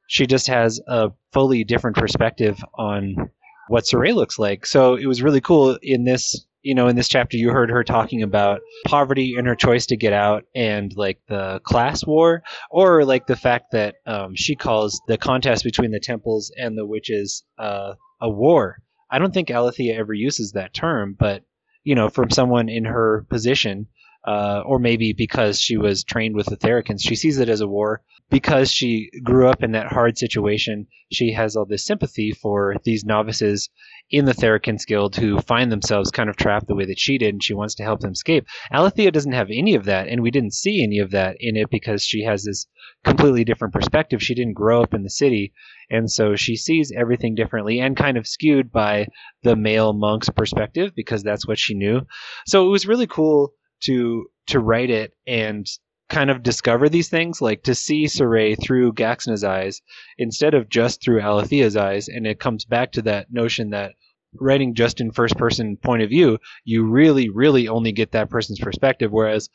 She 0.09 0.27
just 0.27 0.49
has 0.49 0.81
a 0.89 1.11
fully 1.33 1.65
different 1.65 1.97
perspective 1.97 2.63
on 2.75 3.31
what 3.69 3.87
Soray 3.87 4.13
looks 4.13 4.39
like. 4.39 4.67
So 4.67 4.95
it 4.95 5.07
was 5.07 5.23
really 5.23 5.41
cool 5.41 5.79
in 5.83 6.05
this 6.05 6.47
you 6.67 6.75
know, 6.75 6.89
in 6.89 6.97
this 6.97 7.07
chapter, 7.07 7.37
you 7.37 7.51
heard 7.51 7.71
her 7.71 7.85
talking 7.85 8.25
about 8.25 8.61
poverty 8.87 9.37
and 9.39 9.47
her 9.47 9.55
choice 9.55 9.87
to 9.87 9.97
get 9.97 10.13
out, 10.13 10.43
and 10.53 10.93
like 10.97 11.21
the 11.29 11.61
class 11.61 12.05
war, 12.05 12.43
or 12.73 13.05
like 13.05 13.29
the 13.29 13.37
fact 13.37 13.67
that 13.71 13.95
um, 14.05 14.35
she 14.35 14.57
calls 14.57 15.01
the 15.07 15.17
contest 15.17 15.63
between 15.63 15.93
the 15.93 16.01
temples 16.01 16.51
and 16.59 16.77
the 16.77 16.85
witches 16.85 17.45
uh, 17.57 17.93
a 18.21 18.29
war. 18.29 18.83
I 19.11 19.19
don't 19.19 19.33
think 19.33 19.51
Alethea 19.51 19.97
ever 19.97 20.15
uses 20.15 20.53
that 20.53 20.75
term, 20.75 21.15
but 21.19 21.45
you 21.85 21.95
know, 21.95 22.09
from 22.09 22.31
someone 22.31 22.69
in 22.69 22.85
her 22.85 23.25
position, 23.29 23.87
uh, 24.27 24.63
or 24.67 24.79
maybe 24.79 25.13
because 25.13 25.61
she 25.61 25.77
was 25.77 26.03
trained 26.03 26.35
with 26.35 26.47
the 26.47 26.57
Thericans, 26.57 27.03
she 27.03 27.15
sees 27.15 27.39
it 27.39 27.49
as 27.49 27.61
a 27.61 27.69
war. 27.69 28.03
Because 28.29 28.73
she 28.73 29.09
grew 29.23 29.47
up 29.47 29.63
in 29.63 29.71
that 29.71 29.93
hard 29.93 30.19
situation, 30.19 30.89
she 31.13 31.31
has 31.31 31.55
all 31.55 31.65
this 31.65 31.87
sympathy 31.87 32.33
for 32.33 32.75
these 32.83 33.05
novices 33.05 33.71
in 34.11 34.25
the 34.25 34.35
Thericans 34.35 34.85
Guild 34.85 35.15
who 35.15 35.39
find 35.39 35.71
themselves 35.71 36.11
kind 36.11 36.29
of 36.29 36.35
trapped 36.35 36.67
the 36.67 36.75
way 36.75 36.85
that 36.87 36.99
she 36.99 37.19
did, 37.19 37.35
and 37.35 37.43
she 37.43 37.55
wants 37.55 37.77
to 37.77 37.85
help 37.85 38.01
them 38.01 38.11
escape. 38.11 38.45
Alethea 38.73 39.13
doesn't 39.13 39.33
have 39.33 39.49
any 39.53 39.77
of 39.77 39.85
that, 39.85 40.09
and 40.09 40.23
we 40.23 40.33
didn't 40.33 40.55
see 40.55 40.83
any 40.83 40.99
of 40.99 41.13
that 41.13 41.37
in 41.39 41.57
it 41.57 41.71
because 41.71 42.03
she 42.03 42.25
has 42.25 42.43
this 42.43 42.67
completely 43.05 43.45
different 43.45 43.73
perspective. 43.73 44.21
She 44.21 44.35
didn't 44.35 44.55
grow 44.55 44.83
up 44.83 44.93
in 44.93 45.05
the 45.05 45.11
city, 45.11 45.53
and 45.89 46.11
so 46.11 46.35
she 46.35 46.57
sees 46.57 46.93
everything 46.97 47.37
differently 47.37 47.79
and 47.79 47.97
kind 47.97 48.17
of 48.17 48.27
skewed 48.27 48.73
by 48.73 49.07
the 49.45 49.55
male 49.55 49.93
monk's 49.93 50.31
perspective 50.31 50.93
because 50.97 51.23
that's 51.23 51.47
what 51.47 51.61
she 51.61 51.75
knew. 51.75 52.01
So 52.47 52.67
it 52.67 52.71
was 52.71 52.89
really 52.89 53.07
cool 53.07 53.53
to 53.81 54.27
to 54.49 54.61
write 54.61 54.91
it 54.91 55.13
and 55.27 55.67
kind 56.09 56.31
of 56.31 56.43
discover 56.43 56.89
these 56.89 57.09
things, 57.09 57.41
like 57.43 57.65
to 57.65 57.75
see 57.75 58.07
Soray 58.07 58.55
through 58.55 58.93
Gaxna's 58.93 59.45
eyes 59.45 59.83
instead 60.19 60.55
of 60.55 60.69
just 60.69 61.03
through 61.03 61.21
Alethea's 61.21 61.77
eyes. 61.77 62.09
And 62.09 62.27
it 62.27 62.39
comes 62.39 62.65
back 62.65 62.93
to 62.93 63.03
that 63.03 63.33
notion 63.33 63.71
that 63.71 63.95
writing 64.41 64.75
just 64.75 65.01
in 65.01 65.11
first 65.11 65.37
person 65.37 65.77
point 65.77 66.03
of 66.03 66.11
view, 66.11 66.39
you 66.65 66.85
really, 66.85 67.29
really 67.29 67.69
only 67.69 67.93
get 67.93 68.13
that 68.13 68.31
person's 68.31 68.61
perspective. 68.61 69.11
Whereas 69.11 69.49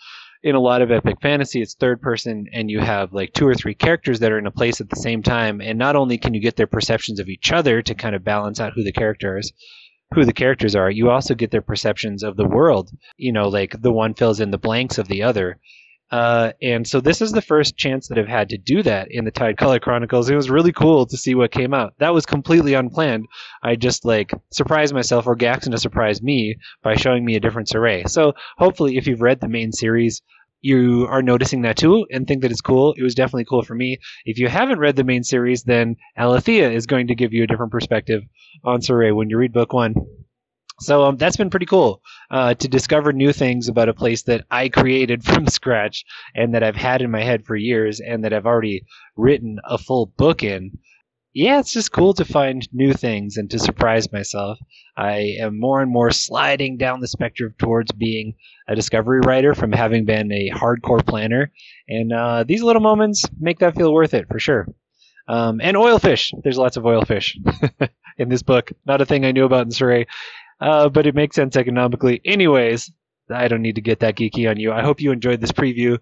in 0.44 0.56
a 0.56 0.60
lot 0.60 0.82
of 0.82 0.92
epic 0.92 1.22
fantasy, 1.22 1.62
it's 1.62 1.75
third 1.75 2.01
person 2.01 2.48
and 2.51 2.70
you 2.70 2.80
have 2.80 3.13
like 3.13 3.32
two 3.34 3.48
or 3.48 3.54
three 3.54 3.75
characters 3.75 4.20
that 4.20 4.32
are 4.32 4.40
in 4.40 4.48
a 4.48 4.51
place 4.51 4.82
at 4.82 4.90
the 4.90 4.96
same 4.96 5.22
time. 5.22 5.62
And 5.62 5.78
not 5.78 5.96
only 5.96 6.18
can 6.18 6.34
you 6.34 6.42
get 6.42 6.56
their 6.56 6.68
perceptions 6.68 7.20
of 7.20 7.30
each 7.30 7.51
other 7.51 7.82
to 7.82 7.96
kind 7.96 8.16
of 8.16 8.24
balance 8.24 8.60
out 8.60 8.74
who 8.74 8.84
the 8.84 8.92
character 8.92 9.38
is, 9.38 9.54
who 10.13 10.25
the 10.25 10.34
characters 10.34 10.75
are, 10.75 10.89
you 10.89 11.10
also 11.10 11.36
get 11.36 11.51
their 11.51 11.62
perceptions 11.62 12.24
of 12.24 12.38
the 12.38 12.48
world. 12.48 12.91
You 13.18 13.32
know, 13.32 13.48
like 13.48 13.82
the 13.82 13.91
one 13.91 14.13
fills 14.13 14.39
in 14.39 14.51
the 14.51 14.58
blanks 14.58 14.98
of 14.98 15.08
the 15.08 15.24
other. 15.24 15.60
Uh, 16.12 16.51
and 16.62 16.86
so 16.86 17.00
this 17.00 17.22
is 17.22 17.32
the 17.32 17.41
first 17.41 17.77
chance 17.77 18.10
that 18.10 18.20
I've 18.20 18.27
had 18.27 18.50
to 18.50 18.58
do 18.58 18.84
that 18.84 19.08
in 19.10 19.24
the 19.24 19.32
Tidecaller 19.32 19.80
Chronicles. 19.80 20.30
It 20.30 20.36
was 20.36 20.50
really 20.50 20.74
cool 20.74 21.06
to 21.06 21.18
see 21.18 21.36
what 21.36 21.51
came 21.51 21.74
out. 21.74 21.94
That 22.00 22.13
was 22.13 22.25
completely 22.25 22.74
unplanned. 22.74 23.27
I 23.63 23.77
just 23.77 24.03
like 24.03 24.34
surprised 24.51 24.94
myself 24.94 25.25
or 25.25 25.38
Gaxna 25.38 25.80
surprised 25.80 26.22
me 26.22 26.58
by 26.84 26.96
showing 26.96 27.24
me 27.24 27.36
a 27.36 27.39
different 27.39 27.74
array. 27.74 28.03
So 28.08 28.34
hopefully 28.58 28.98
if 28.98 29.08
you've 29.08 29.22
read 29.22 29.39
the 29.39 29.48
main 29.48 29.72
series, 29.72 30.22
you 30.62 31.08
are 31.10 31.22
noticing 31.22 31.63
that 31.63 31.77
too 31.77 32.06
and 32.12 32.27
think 32.27 32.41
that 32.41 32.51
it's 32.51 32.62
cool. 32.62 32.94
It 32.98 33.03
was 33.03 33.15
definitely 33.15 33.46
cool 33.46 33.63
for 33.63 33.75
me. 33.75 33.98
If 34.25 34.38
you 34.38 34.48
haven't 34.48 34.80
read 34.80 34.96
the 34.96 35.03
main 35.03 35.24
series, 35.24 35.63
then 35.63 35.98
Alethea 36.18 36.72
is 36.72 36.86
going 36.86 37.08
to 37.08 37.15
give 37.15 37.34
you 37.34 37.44
a 37.44 37.48
different 37.48 37.72
perspective 37.72 38.24
on 38.63 38.82
Soray 38.82 39.12
when 39.12 39.30
you 39.30 39.38
read 39.38 39.53
book 39.53 39.74
one. 39.74 39.96
So 40.82 41.03
um, 41.03 41.18
that's 41.18 41.38
been 41.38 41.51
pretty 41.51 41.68
cool 41.68 42.01
uh, 42.32 42.56
to 42.56 42.68
discover 42.68 43.13
new 43.13 43.32
things 43.32 43.68
about 43.68 43.89
a 43.89 43.94
place 43.94 44.24
that 44.24 44.46
I 44.50 44.68
created 44.70 45.24
from 45.25 45.48
scratch 45.48 46.03
and 46.36 46.56
that 46.56 46.63
I've 46.63 46.75
had 46.75 47.01
in 47.03 47.12
my 47.12 47.22
head 47.22 47.46
for 47.46 47.56
years 47.56 48.00
and 48.00 48.24
that 48.24 48.34
I've 48.34 48.48
already 48.48 48.86
written 49.15 49.60
a 49.63 49.77
full 49.77 50.08
book 50.18 50.44
in. 50.44 50.72
Yeah, 51.34 51.60
it's 51.60 51.72
just 51.72 51.94
cool 51.94 52.14
to 52.16 52.26
find 52.26 52.68
new 52.74 52.92
things 52.92 53.38
and 53.38 53.50
to 53.52 53.60
surprise 53.60 54.12
myself. 54.12 54.60
I 54.98 55.38
am 55.40 55.58
more 55.60 55.82
and 55.82 55.90
more 55.90 56.12
sliding 56.12 56.76
down 56.78 57.00
the 57.00 57.08
spectrum 57.08 57.56
towards 57.58 57.94
being 57.94 58.36
a 58.68 58.76
discovery 58.76 59.22
writer 59.26 59.56
from 59.56 59.72
having 59.72 60.04
been 60.04 60.30
a 60.32 60.50
hardcore 60.50 61.06
planner. 61.06 61.52
And 61.88 62.12
uh, 62.12 62.44
these 62.44 62.64
little 62.64 62.82
moments 62.82 63.24
make 63.40 63.60
that 63.60 63.76
feel 63.76 63.94
worth 63.94 64.14
it 64.14 64.28
for 64.28 64.40
sure. 64.40 64.68
Um, 65.30 65.62
and 65.62 65.78
oilfish. 65.78 66.34
There's 66.44 66.58
lots 66.58 66.76
of 66.76 66.84
oilfish 66.86 67.38
in 68.18 68.28
this 68.28 68.44
book. 68.44 68.72
Not 68.86 69.00
a 69.00 69.06
thing 69.06 69.24
I 69.24 69.32
knew 69.32 69.46
about 69.46 69.66
in 69.66 69.72
Soray, 69.72 70.06
uh, 70.60 70.90
but 70.90 71.08
it 71.08 71.16
makes 71.16 71.38
sense 71.38 71.56
economically. 71.56 72.20
Anyways, 72.26 72.92
I 73.34 73.48
don't 73.48 73.62
need 73.62 73.76
to 73.76 73.82
get 73.82 74.02
that 74.02 74.16
geeky 74.18 74.50
on 74.50 74.58
you. 74.58 74.74
I 74.74 74.82
hope 74.82 75.00
you 75.00 75.14
enjoyed 75.14 75.40
this 75.40 75.54
preview. 75.54 75.98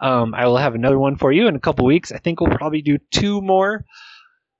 Um, 0.00 0.34
I 0.34 0.46
will 0.46 0.58
have 0.58 0.74
another 0.74 0.98
one 0.98 1.16
for 1.16 1.32
you 1.32 1.46
in 1.46 1.56
a 1.56 1.60
couple 1.60 1.86
weeks. 1.86 2.12
I 2.12 2.18
think 2.18 2.40
we'll 2.40 2.56
probably 2.58 2.82
do 2.82 2.98
two 3.10 3.40
more. 3.40 3.86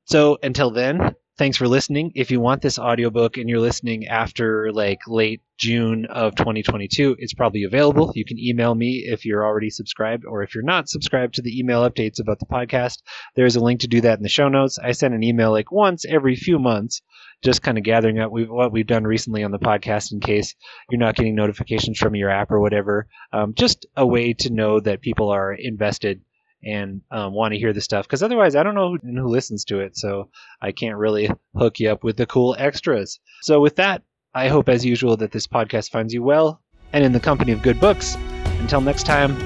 So 0.06 0.38
until 0.42 0.70
then, 0.70 1.14
thanks 1.36 1.56
for 1.56 1.66
listening. 1.66 2.12
If 2.14 2.30
you 2.30 2.38
want 2.38 2.62
this 2.62 2.78
audiobook 2.78 3.36
and 3.38 3.48
you're 3.48 3.60
listening 3.60 4.06
after 4.06 4.70
like 4.72 5.00
late 5.08 5.40
June 5.56 6.06
of 6.06 6.34
2022, 6.34 7.16
it's 7.18 7.32
probably 7.32 7.64
available. 7.64 8.12
You 8.14 8.24
can 8.24 8.38
email 8.38 8.74
me 8.74 9.04
if 9.06 9.24
you're 9.24 9.44
already 9.44 9.70
subscribed, 9.70 10.24
or 10.26 10.42
if 10.42 10.54
you're 10.54 10.62
not 10.62 10.88
subscribed 10.88 11.34
to 11.34 11.42
the 11.42 11.58
email 11.58 11.88
updates 11.88 12.20
about 12.20 12.38
the 12.38 12.46
podcast, 12.46 12.98
there's 13.34 13.56
a 13.56 13.64
link 13.64 13.80
to 13.80 13.88
do 13.88 14.02
that 14.02 14.18
in 14.18 14.22
the 14.22 14.28
show 14.28 14.48
notes. 14.48 14.78
I 14.78 14.92
send 14.92 15.14
an 15.14 15.24
email 15.24 15.50
like 15.50 15.72
once 15.72 16.04
every 16.04 16.36
few 16.36 16.58
months, 16.58 17.02
just 17.42 17.62
kind 17.62 17.78
of 17.78 17.84
gathering 17.84 18.18
up 18.18 18.30
what 18.30 18.72
we've 18.72 18.86
done 18.86 19.04
recently 19.04 19.42
on 19.42 19.52
the 19.52 19.58
podcast 19.58 20.12
in 20.12 20.20
case 20.20 20.54
you're 20.90 21.00
not 21.00 21.16
getting 21.16 21.34
notifications 21.34 21.98
from 21.98 22.14
your 22.14 22.30
app 22.30 22.50
or 22.50 22.60
whatever. 22.60 23.06
Um, 23.32 23.54
just 23.54 23.86
a 23.96 24.06
way 24.06 24.34
to 24.34 24.50
know 24.50 24.80
that 24.80 25.00
people 25.00 25.30
are 25.30 25.52
invested 25.52 26.20
and 26.64 27.02
um, 27.10 27.32
want 27.32 27.52
to 27.52 27.58
hear 27.58 27.72
the 27.72 27.80
stuff 27.80 28.06
because 28.06 28.22
otherwise 28.22 28.56
I 28.56 28.62
don't 28.62 28.74
know 28.74 28.96
who, 28.96 29.20
who 29.20 29.28
listens 29.28 29.64
to 29.66 29.80
it, 29.80 29.96
so 29.96 30.30
I 30.62 30.72
can't 30.72 30.96
really 30.96 31.30
hook 31.56 31.80
you 31.80 31.90
up 31.90 32.04
with 32.04 32.16
the 32.16 32.26
cool 32.26 32.56
extras. 32.58 33.20
So 33.42 33.60
with 33.60 33.76
that, 33.76 34.02
I 34.34 34.48
hope 34.48 34.68
as 34.68 34.84
usual 34.84 35.16
that 35.18 35.32
this 35.32 35.46
podcast 35.46 35.90
finds 35.90 36.12
you 36.12 36.22
well 36.22 36.60
and 36.92 37.04
in 37.04 37.12
the 37.12 37.20
company 37.20 37.52
of 37.52 37.62
good 37.62 37.80
books. 37.80 38.16
Until 38.60 38.80
next 38.80 39.04
time, 39.04 39.36